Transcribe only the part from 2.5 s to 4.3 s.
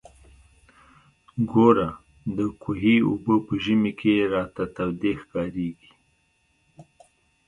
کوهي اوبه په ژمي کښې